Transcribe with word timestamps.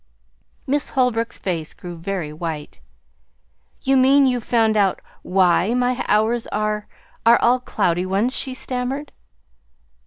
Miss 0.65 0.89
Holbrook's 0.89 1.37
face 1.37 1.75
grew 1.75 1.95
very 1.95 2.33
white. 2.33 2.81
"You 3.83 3.95
mean 3.95 4.25
you've 4.25 4.43
found 4.43 4.75
out 4.75 4.99
WHY 5.21 5.75
my 5.75 6.03
hours 6.07 6.47
are 6.47 6.87
are 7.23 7.37
all 7.39 7.59
cloudy 7.59 8.07
ones?" 8.07 8.35
she 8.35 8.55
stammered. 8.55 9.11